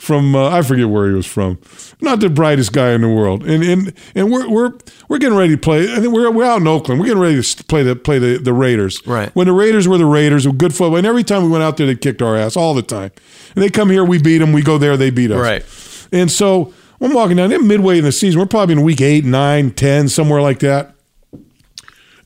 [0.05, 1.59] from uh, I forget where he was from.
[2.01, 3.43] Not the brightest guy in the world.
[3.45, 4.73] And and and we're we're
[5.09, 5.93] we're getting ready to play.
[5.93, 7.01] I think we're we're out in Oakland.
[7.01, 9.05] We're getting ready to play the play the, the Raiders.
[9.07, 9.35] Right.
[9.35, 10.97] When the Raiders were the Raiders, with good football.
[10.97, 13.11] And every time we went out there, they kicked our ass all the time.
[13.55, 14.53] And they come here, we beat them.
[14.53, 15.41] We go there, they beat us.
[15.41, 15.65] Right.
[16.13, 17.51] And so I'm walking down.
[17.51, 18.41] They're midway in the season.
[18.41, 20.95] We're probably in week eight, nine, ten, somewhere like that.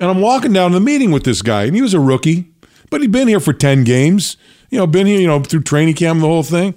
[0.00, 2.52] And I'm walking down to the meeting with this guy, and he was a rookie,
[2.88, 4.36] but he'd been here for 10 games,
[4.70, 6.74] you know, been here, you know, through training camp, the whole thing.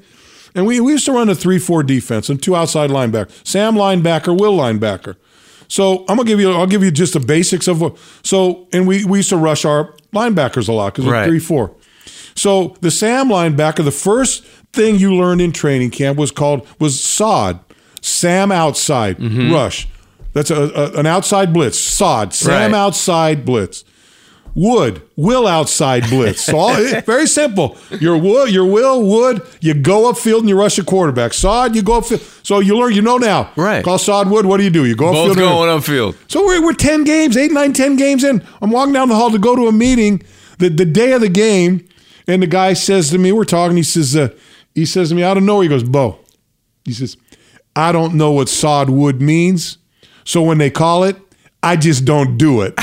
[0.55, 3.75] And we, we used to run a 3 4 defense and two outside linebackers Sam
[3.75, 5.15] linebacker, Will linebacker.
[5.67, 7.97] So I'm gonna give you, I'll give you just the basics of what.
[8.23, 11.27] So, and we, we used to rush our linebackers a lot because we're Right.
[11.27, 11.73] 3 4.
[12.35, 17.01] So the Sam linebacker, the first thing you learned in training camp was called was
[17.03, 17.59] sod,
[18.01, 19.53] Sam outside Mm-hmm.
[19.53, 19.87] rush.
[20.33, 21.77] That's a, a- an outside blitz.
[21.79, 22.77] Sod, Sam Right.
[22.77, 23.83] outside blitz.
[24.53, 26.41] Wood, will outside blitz.
[26.43, 26.73] So all,
[27.05, 27.77] very simple.
[28.01, 29.41] Your will, your will, wood.
[29.61, 31.33] You go upfield and you rush a quarterback.
[31.33, 32.45] Sod, you go upfield.
[32.45, 32.93] So you learn.
[32.93, 33.51] You know now.
[33.55, 33.83] Right.
[33.83, 34.45] Call sod wood.
[34.45, 34.85] What do you do?
[34.85, 35.39] You go Both upfield.
[35.39, 36.15] going upfield.
[36.29, 38.43] So we're, we're 10 games, 8, 9, 10 games in.
[38.61, 40.21] I'm walking down the hall to go to a meeting
[40.57, 41.87] the, the day of the game,
[42.27, 44.29] and the guy says to me, we're talking, he says, uh,
[44.75, 46.19] he says to me out of nowhere, he goes, Bo,
[46.85, 47.17] he says,
[47.75, 49.77] I don't know what sod wood means.
[50.23, 51.15] So when they call it,
[51.63, 52.73] I just don't do it.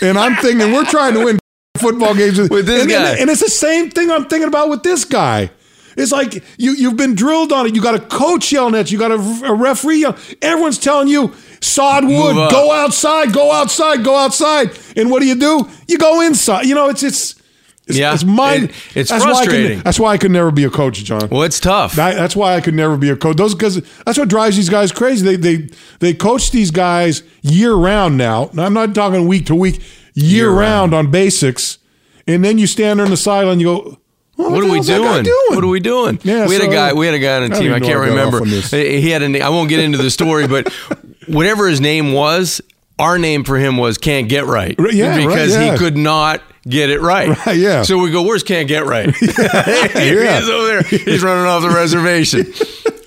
[0.00, 1.38] And I'm thinking, we're trying to win
[1.78, 3.10] football games With this and, guy.
[3.12, 5.50] And, and it's the same thing I'm thinking about with this guy.
[5.96, 7.74] It's like you, you've been drilled on it.
[7.74, 8.98] You got a coach yelling at you.
[8.98, 10.18] You got a, a referee yelling.
[10.42, 14.78] Everyone's telling you, sod wood, go outside, go outside, go outside.
[14.94, 15.68] And what do you do?
[15.88, 16.66] You go inside.
[16.66, 17.35] You know, it's it's
[17.86, 18.12] it's, Yeah.
[18.14, 18.64] it's mind.
[18.64, 19.78] It- it's that's Why frustrating.
[19.78, 21.28] could, that's why I could never be a coach, John.
[21.30, 21.94] Well, it's tough.
[21.96, 23.36] That- that's why I could never be a coach.
[23.36, 25.24] Those because that's what drives these guys crazy.
[25.24, 25.68] They they
[26.00, 28.50] they coach these guys year round now.
[28.52, 29.80] Now, I'm not talking week to week,
[30.14, 31.78] year, Year round on basics,
[32.26, 33.52] and then you stand there on the sideline.
[33.54, 33.98] And you go,
[34.36, 35.26] "Well, What the are we guy doing?
[35.50, 36.18] What are we doing?
[36.24, 36.92] Yeah, we had so- a guy.
[36.92, 37.72] We had a guy on the team.
[37.72, 38.38] I can't I remember.
[38.38, 38.70] off on this.
[38.70, 39.40] He had a.
[39.42, 40.72] I won't get into the story, but
[41.28, 42.60] whatever his name was,
[42.98, 45.72] our name for him was "Can't Get Right." Right, yeah, right, because yeah.
[45.72, 47.28] he could not get it right.
[47.46, 47.82] Right, yeah.
[47.82, 50.40] So we go, "Where's Can't Get Right?" Here Yeah.
[50.40, 50.82] he is over there.
[50.82, 52.52] He's running off the reservation.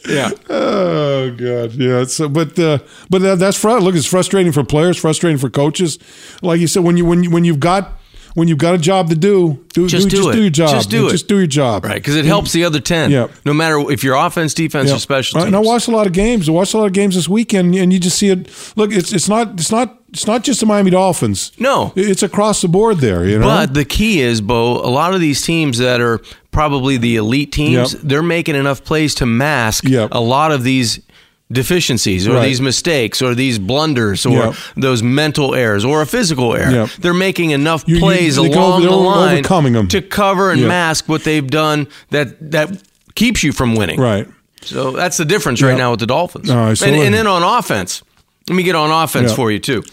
[0.07, 0.31] Yeah.
[0.49, 2.03] Oh God, yeah.
[2.05, 3.95] So, but uh, but that, that's fr- look.
[3.95, 5.99] It's frustrating for players, frustrating for coaches.
[6.41, 7.93] Like you said, when you when you, when you've got
[8.33, 10.33] when you've got a job to do, do Just do just it.
[10.33, 10.69] do your job.
[10.71, 11.11] Just do it.
[11.11, 11.83] Just do your job.
[11.85, 13.11] Right, because it helps the other ten.
[13.11, 13.27] Yeah.
[13.45, 14.95] No matter if you're offense, defense, Yeah.
[14.95, 15.47] or special I- teams.
[15.47, 16.47] And I watched a lot of games.
[16.49, 18.49] I watched a lot of games this weekend, and you just see it.
[18.75, 21.51] Look, it's it's not it's not it's not just the Miami Dolphins.
[21.59, 21.93] No.
[21.95, 23.25] it's across the board there.
[23.25, 26.19] You know, But the key is, Bo, a lot of these teams that are
[26.51, 28.01] probably the elite teams, Yep.
[28.03, 30.09] they're making enough plays to mask Yep.
[30.11, 30.99] a lot of these
[31.51, 32.45] deficiencies or Right.
[32.47, 34.55] these mistakes or these blunders or Yep.
[34.77, 36.71] those mental errors or a physical error.
[36.71, 36.89] Yep.
[36.99, 39.87] They're making enough You- you- plays go- along they're the line overcoming 'em.
[39.87, 40.67] to cover and Yep.
[40.67, 42.69] mask what they've done that that
[43.15, 43.99] keeps you from winning.
[43.99, 44.27] right.
[44.61, 46.49] So that's the difference right now with the Dolphins.
[46.49, 48.01] All right, so and, and then on offense,
[48.49, 49.35] let me get on offense Yeah.
[49.35, 49.83] for you too.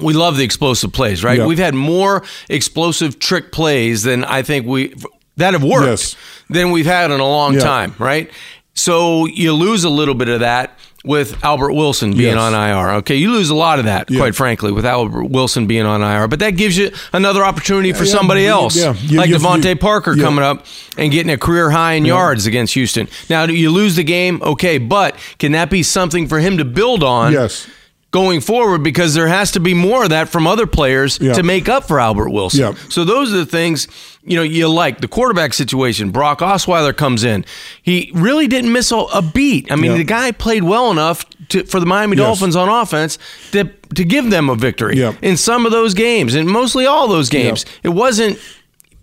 [0.00, 1.38] We love the explosive plays, right?
[1.38, 1.46] Yeah.
[1.46, 4.94] We've had more explosive trick plays than I think we
[5.36, 6.16] that have worked Yes.
[6.50, 7.60] than we've had in a long Yeah.
[7.60, 8.30] time, right?
[8.74, 12.38] So you lose a little bit of that with Albert Wilson being Yes.
[12.38, 12.90] on IR.
[12.96, 14.18] Okay, you lose a lot of that, Yeah.
[14.18, 16.26] quite frankly, with Albert Wilson being on IR.
[16.28, 18.94] But that gives you another opportunity for Yeah, somebody yeah, else, yeah.
[19.00, 20.66] You- like you- Parker coming up
[20.98, 23.08] and getting a career high in yards against Houston.
[23.30, 24.40] Now, do you lose the game?
[24.42, 27.32] Okay, but can that be something for him to build on?
[27.32, 27.66] Yes.
[28.12, 31.34] Going forward, because there has to be more of that from other players Yeah.
[31.34, 32.60] to make up for Albert Wilson.
[32.60, 32.74] Yeah.
[32.88, 33.88] So those are the things
[34.24, 35.00] you know you like.
[35.00, 36.10] The quarterback situation.
[36.10, 37.44] Brock Osweiler comes in.
[37.82, 39.70] He really didn't miss a, a beat.
[39.70, 39.96] I mean, Yeah.
[39.98, 42.24] the guy played well enough to, for the Miami Yes.
[42.26, 43.18] Dolphins on offense
[43.52, 43.64] to
[43.94, 47.66] to give them a victory in some of those games, and mostly all those games.
[47.82, 48.38] It wasn't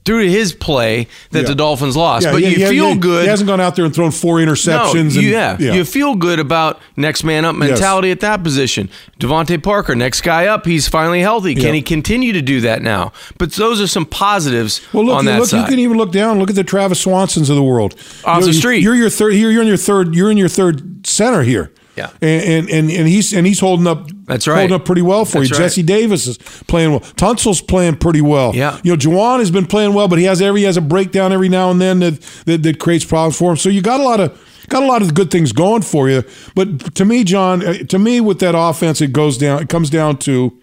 [0.06, 1.48] through to his play that Yeah.
[1.48, 2.26] the Dolphins lost.
[2.26, 3.24] Yeah, but yeah, you feel good.
[3.24, 5.14] He hasn't gone out there and thrown four no, interceptions.
[5.14, 8.90] you, and, yeah, you feel good about next man up mentality at that position.
[9.20, 11.56] DeVante Parker, next guy up, he's finally healthy.
[11.56, 13.14] Can he continue to do that now?
[13.38, 16.12] But those are some positives Well, look, on you, that look you can even look
[16.12, 16.40] down.
[16.40, 17.96] Look at the Travis Swansons of the world.
[18.26, 18.82] Off You're- the street.
[18.84, 19.34] You're your third.
[19.36, 20.14] You're, you're in your third.
[20.16, 21.72] You're in your third center here.
[21.96, 22.10] Yeah.
[22.22, 24.10] and and and, he's and he's holding up.
[24.26, 24.60] That's right.
[24.60, 25.56] Holding up pretty well for That's you.
[25.58, 25.64] right.
[25.64, 27.02] Jesse Davis is playing well.
[27.02, 28.56] Tunsil's playing pretty well.
[28.56, 28.80] Yeah.
[28.84, 31.32] You know, Ja'Wuan has been playing well, but he has every he has a breakdown
[31.32, 33.58] every now and then that, that that creates problems for him.
[33.58, 36.24] So you got a lot of got a lot of good things going for you.
[36.56, 39.62] But to me, John, uh, to me with that offense, it goes down.
[39.62, 40.58] It comes down to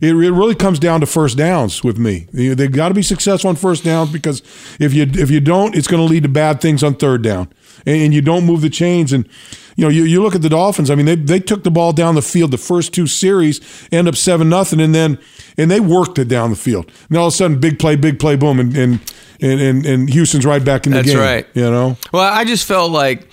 [0.00, 2.26] it, it really comes down to first downs with me.
[2.32, 4.42] They, they got to be successful on first downs because
[4.80, 7.48] if you if you don't, it's going to lead to bad things on third down,
[7.86, 9.12] and, and you don't move the chains.
[9.12, 9.28] And
[9.76, 10.90] you know, you, you look at the Dolphins.
[10.90, 14.06] I mean, they they took the ball down the field the first two series, end
[14.08, 15.18] up seven nothing, and then
[15.58, 16.90] and they worked it down the field.
[17.08, 19.00] And all of a sudden, big play, big play, boom, and and
[19.40, 21.18] and, and, Houston's right back in the That's game.
[21.18, 21.46] right.
[21.54, 21.96] You know.
[22.12, 23.28] Well, I just felt like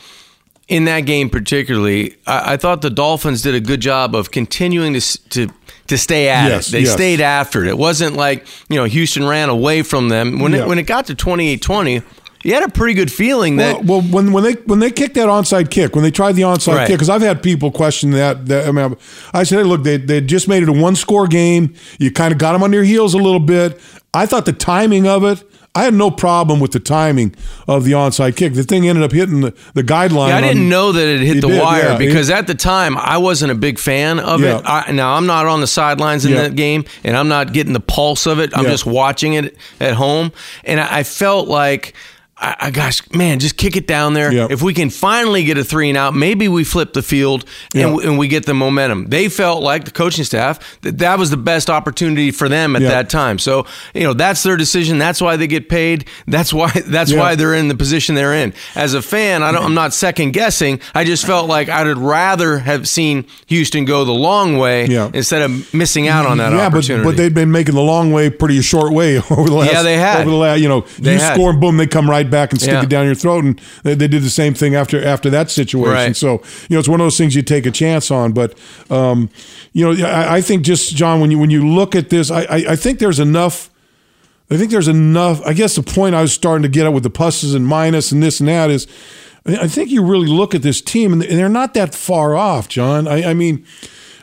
[0.67, 4.93] in that game particularly, I, I thought the Dolphins did a good job of continuing
[4.93, 5.47] to to
[5.87, 6.71] to stay at Yes, it.
[6.71, 6.93] They yes.
[6.93, 7.67] stayed after it.
[7.69, 10.63] It wasn't like you know Houston ran away from them when Yeah.
[10.63, 12.03] it, when it got to 28-20,
[12.43, 15.15] You had a pretty good feeling that Well, well, when when they when they kicked
[15.15, 16.87] that onside kick, when they tried the onside Right.
[16.87, 18.47] kick, because I've had people question that.
[18.47, 18.95] that I mean,
[19.33, 21.73] I said, hey, look, they they just made it a one score game.
[21.99, 23.79] You kind of got them on their heels a little bit.
[24.13, 25.43] I thought the timing of it.
[25.73, 27.33] I had no problem with the timing
[27.65, 28.55] of the onside kick.
[28.55, 30.27] The thing ended up hitting the, the guideline.
[30.27, 31.97] Yeah, I didn't on- know that it hit the did, wire yeah.
[31.97, 34.57] because at the time I wasn't a big fan of Yeah.
[34.57, 34.63] it.
[34.65, 37.79] I, now I'm not on the sidelines in that game, and I'm not getting the
[37.79, 38.51] pulse of it.
[38.53, 40.33] I'm just watching it at home,
[40.65, 41.93] and I, I felt like.
[42.41, 44.31] I, I gosh, man, just kick it down there.
[44.33, 44.47] Yeah.
[44.49, 47.81] If we can finally get a three and out, maybe we flip the field and,
[47.81, 47.93] Yeah.
[47.93, 49.05] we- and we get the momentum.
[49.09, 52.81] They felt like the coaching staff that that was the best opportunity for them at
[52.81, 52.89] Yeah.
[52.89, 53.37] that time.
[53.37, 54.97] So you know that's their decision.
[54.97, 56.05] That's why they get paid.
[56.27, 58.53] That's why that's why they're in the position they're in.
[58.75, 60.79] As a fan, I don't, I'm not second guessing.
[60.95, 65.73] I just felt like I'd rather have seen Houston go the long way instead of
[65.73, 67.05] missing out on that yeah, but, opportunity.
[67.05, 69.73] but they've been making the long way pretty short way over the last.
[69.73, 70.21] Yeah, they had.
[70.21, 70.59] over the last.
[70.61, 71.33] You know, They you had.
[71.35, 72.81] score boom, they come right back and stick Yeah.
[72.83, 75.91] it down your throat, and they, they did the same thing after after that situation.
[75.91, 76.15] Right.
[76.15, 78.31] So you know, it's one of those things you take a chance on.
[78.31, 78.57] But
[78.89, 79.29] um,
[79.73, 82.41] you know, I, I think just John, when you when you look at this, I,
[82.43, 83.69] I, I think there's enough.
[84.49, 85.45] I think there's enough.
[85.45, 88.11] I guess the point I was starting to get at with the pluses and minus
[88.11, 88.85] and this and that is,
[89.45, 93.07] I think you really look at this team and they're not that far off, John.
[93.07, 93.65] I, I mean,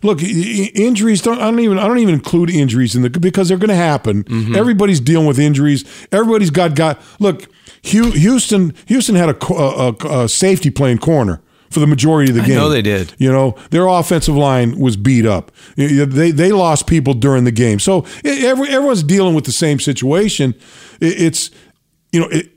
[0.02, 1.38] look, injuries don't.
[1.40, 1.78] I don't even.
[1.78, 4.24] I don't even include injuries in the because they're going to happen.
[4.24, 4.54] Mm-hmm.
[4.54, 5.84] Everybody's dealing with injuries.
[6.12, 7.00] Everybody's got got.
[7.18, 7.46] Look,
[7.82, 8.74] Houston.
[8.86, 12.56] Houston had a, a, a, safety playing corner for the majority of the I game.
[12.56, 13.14] know they did.
[13.18, 15.52] You know, their offensive line was beat up.
[15.76, 17.78] They they lost people during the game.
[17.78, 20.54] So every, everyone's dealing with the same situation.
[21.00, 21.50] It's
[22.12, 22.50] you know it,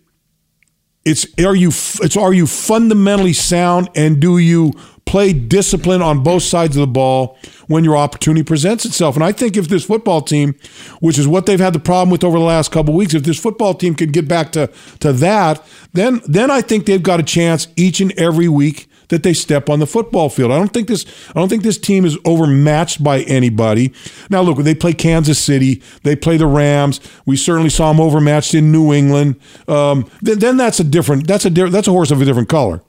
[1.03, 4.73] it's are you it's are you fundamentally sound and do you
[5.05, 7.37] play discipline on both sides of the ball
[7.67, 10.55] when your opportunity presents itself and i think if this football team
[10.99, 13.39] which is what they've had the problem with over the last couple weeks if this
[13.39, 14.67] football team can get back to
[14.99, 19.23] to that then then i think they've got a chance each and every week that
[19.23, 20.51] they step on the football field.
[20.51, 23.93] I don't think this I don't think this team is overmatched by anybody.
[24.29, 26.99] Now look, they play Kansas City, they play the Rams.
[27.25, 29.39] We certainly saw them overmatched in New England.
[29.67, 32.81] Um, then, then that's a different that's a that's a horse of a different color.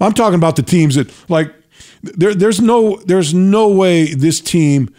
[0.00, 1.52] I'm talking about the teams that like
[2.02, 4.92] there, there's no there's no way this team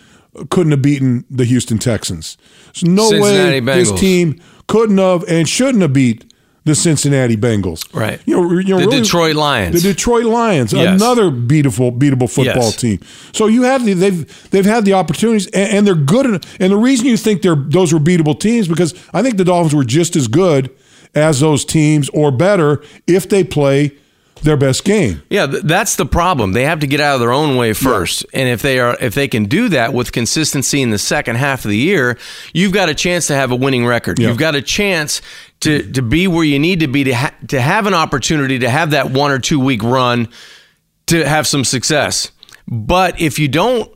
[0.49, 2.37] couldn't have beaten the Houston Texans.
[2.73, 6.25] There's no Cincinnati way this team couldn't have and shouldn't have beat
[6.63, 7.91] the Cincinnati Bengals.
[7.93, 8.21] Right.
[8.27, 9.81] You know, you know The really- Detroit Lions.
[9.81, 11.01] The Detroit Lions, Yes.
[11.01, 12.75] another beautiful, beatable football Yes.
[12.75, 12.99] team.
[13.33, 16.45] So you have the, they've they've had the opportunities, and, and they're good.
[16.59, 19.73] And the reason you think they're those were beatable teams because I think the Dolphins
[19.73, 20.69] were just as good
[21.15, 23.91] as those teams, or better, if they play
[24.43, 25.21] their best game.
[25.29, 26.53] Yeah, th- that's the problem.
[26.53, 29.13] They have to get out of their own way first, and if they are, if
[29.15, 32.17] they can do that with consistency in the second half of the year,
[32.53, 34.19] you've got a chance to have a winning record.
[34.19, 34.27] Yeah.
[34.29, 35.21] You've got a chance
[35.61, 38.69] to to be where you need to be to ha- to have an opportunity to
[38.69, 40.27] have that one or two week run
[41.07, 42.31] to have some success.
[42.67, 43.91] But if you don't.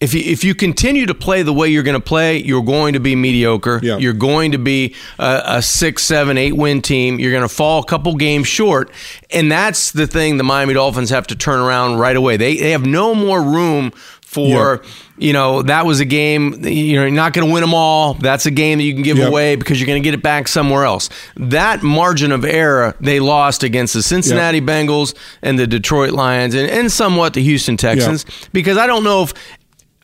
[0.00, 2.92] If you, if you continue to play the way you're going to play, you're going
[2.94, 3.80] to be mediocre.
[3.82, 3.96] Yeah.
[3.96, 7.18] You're going to be a, a six, seven, eight win team.
[7.20, 8.90] You're going to fall a couple games short,
[9.30, 12.36] and that's the thing the Miami Dolphins have to turn around right away.
[12.36, 14.82] They they have no more room for
[15.16, 18.14] you know that was a game you know you're not going to win them all.
[18.14, 19.28] That's a game that you can give Yep.
[19.28, 21.08] away because you're going to get it back somewhere else.
[21.36, 26.68] That margin of error they lost against the Cincinnati Bengals and the Detroit Lions and,
[26.68, 29.34] and somewhat the Houston Texans because I don't know if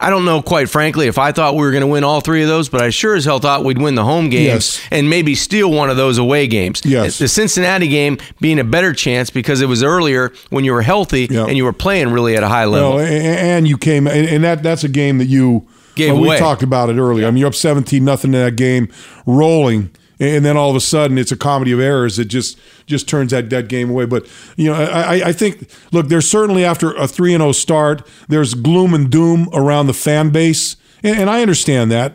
[0.02, 2.42] I don't know, quite frankly, if I thought we were going to win all three
[2.42, 4.46] of those, but I sure as hell thought we'd win the home games
[4.78, 4.80] Yes.
[4.90, 6.80] and maybe steal one of those away games.
[6.86, 7.18] Yes.
[7.18, 11.28] The Cincinnati game being a better chance because it was earlier when you were healthy
[11.30, 11.44] Yeah.
[11.44, 12.92] and you were playing really at a high level.
[12.92, 16.62] No, and you came, and that that's a game that you Gave well, we talked
[16.62, 17.26] about it earlier.
[17.26, 18.88] I mean, you're up 17 nothing in that game,
[19.26, 23.08] rolling, and then all of a sudden it's a comedy of errors that just just
[23.08, 24.04] turns that that game away.
[24.04, 28.06] But you know, I, I- think look, there's certainly after a three and zero start,
[28.28, 32.14] there's gloom and doom around the fan base, and, and I understand that,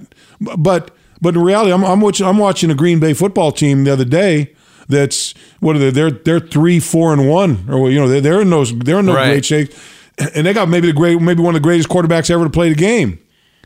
[0.57, 0.91] but
[1.21, 4.05] but in reality, I'm I'm watching I'm watching a Green Bay football team the other
[4.05, 4.53] day.
[4.87, 5.89] That's what are they?
[5.89, 9.07] They're they're three, four, and one, or you know they're, they're in those they're in
[9.07, 9.29] no Right.
[9.31, 9.73] great shape,
[10.35, 12.69] and they got maybe the great maybe one of the greatest quarterbacks ever to play
[12.69, 13.17] the game,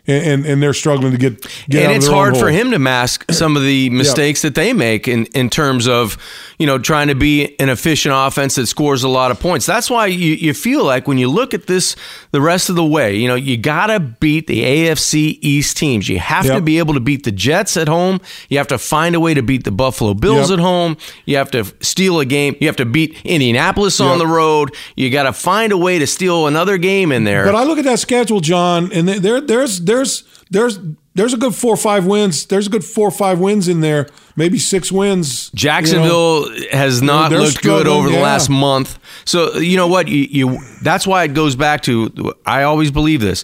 [0.07, 2.71] and and, and they're struggling to get get out and of it's hard for him
[2.71, 6.17] to mask some of the mistakes that they make in, in terms of
[6.57, 9.65] you know trying to be an efficient offense that scores a lot of points.
[9.65, 11.95] That's why you, you feel like when you look at this
[12.31, 16.07] the rest of the way you know you gotta beat the afc east teams.
[16.09, 18.19] You have to be able to beat the jets at home.
[18.49, 20.59] You have to find a way to beat the buffalo bills Yep.
[20.59, 20.97] at home.
[21.25, 22.55] You have to steal a game.
[22.59, 24.75] You have to beat indianapolis on the road.
[24.95, 27.45] You gotta find a way to steal another game in there.
[27.45, 30.79] But I look at that schedule, John, and there there's there's there's
[31.15, 32.45] there's a good four or five wins.
[32.45, 35.49] There's a good four or five wins in there, maybe six wins.
[35.51, 35.59] you know.
[35.59, 38.21] Jacksonville has not They're looked good over the yeah.
[38.21, 38.99] last month.
[39.25, 40.07] So you know what?
[40.07, 43.43] You, you that's why it goes back to I always believe this.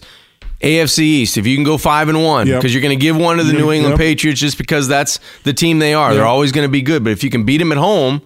[0.62, 2.58] AFC East, if you can go five and one, Yep.
[2.60, 3.98] because you're going to give one to the Yep, New England yep.
[3.98, 6.14] Patriots just because that's the team they are.
[6.14, 7.04] They're always going to be good.
[7.04, 8.22] But if you can beat them at home,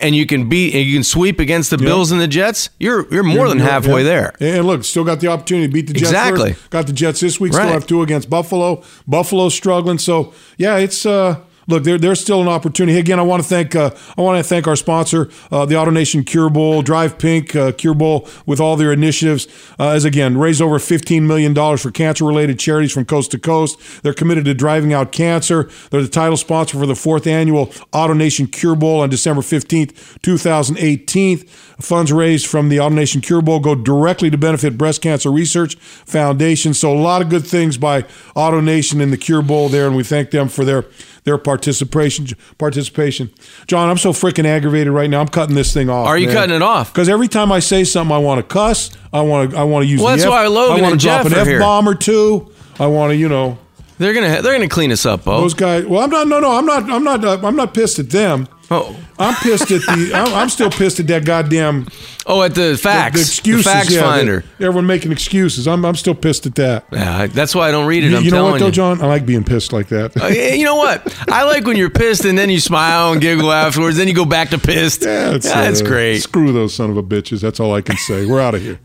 [0.00, 3.12] and you can beat and you can sweep against the Bills and the Jets, you're
[3.12, 4.08] you're more than halfway yeah.
[4.08, 4.34] there.
[4.40, 6.10] And look, still got the opportunity to beat the Jets.
[6.10, 6.52] Exactly.
[6.54, 6.70] first.
[6.70, 7.52] Got the Jets this week.
[7.52, 7.62] Right.
[7.62, 8.82] Still have two against Buffalo.
[9.06, 9.98] Buffalo's struggling.
[9.98, 12.98] So yeah, it's uh look, there, there's still an opportunity.
[12.98, 15.90] Again, I want to thank uh, I want to thank our sponsor, uh, the Auto
[15.90, 19.46] Nation Cure Bowl, Drive Pink uh, Cure Bowl, with all their initiatives.
[19.78, 23.38] Uh, as again, raised over 15 million dollars for cancer related charities from coast to
[23.38, 24.02] coast.
[24.02, 25.70] They're committed to driving out cancer.
[25.90, 30.20] They're the title sponsor for the fourth annual Auto Nation Cure Bowl on December 15th,
[30.22, 31.38] 2018.
[31.80, 35.76] Funds raised from the Auto Nation Cure Bowl go directly to benefit Breast Cancer Research
[35.76, 36.74] Foundation.
[36.74, 38.04] So a lot of good things by
[38.34, 40.84] Auto Nation in the Cure Bowl there, and we thank them for their
[41.24, 41.59] their participation.
[41.60, 43.30] Participation, Participation.
[43.66, 43.90] John.
[43.90, 45.20] I'm so freaking aggravated right now.
[45.20, 46.06] I'm cutting this thing off.
[46.06, 46.90] Are you cutting it off?
[46.90, 48.90] Because every time I say something, I want to cuss.
[49.12, 49.56] I want to.
[49.58, 50.00] I want to use.
[50.00, 52.50] Well, that's F- why Logan I want to drop Jeff an F bomb or two.
[52.78, 53.58] I want to, you know,
[53.98, 55.42] They're gonna they're gonna clean us up, Bo.
[55.42, 55.84] those guys.
[55.84, 56.28] Well, I'm not.
[56.28, 56.56] No, no.
[56.56, 56.90] I'm not.
[56.90, 57.22] I'm not.
[57.22, 58.48] Uh, I'm not pissed at them.
[58.72, 60.12] Oh, I'm pissed at the.
[60.14, 61.88] I'm, I'm still pissed at that goddamn
[62.24, 63.64] oh, at the facts, the excuses.
[63.64, 64.44] the facts yeah, finder.
[64.58, 65.66] the- everyone making excuses.
[65.66, 65.84] I'm.
[65.84, 66.84] I'm still pissed at that.
[66.92, 68.12] Yeah, that's why I don't read it.
[68.12, 68.72] You, you know what though, you.
[68.72, 69.02] John?
[69.02, 70.16] I like being pissed like that.
[70.16, 71.02] Uh, you know what?
[71.28, 73.96] I like when you're pissed and then you smile and giggle afterwards.
[73.96, 75.02] Then you go back to pissed.
[75.02, 76.20] Yeah, it's, that's uh, great.
[76.20, 77.40] Screw those son of a bitches.
[77.40, 78.24] That's all I can say.
[78.24, 78.78] We're out of here.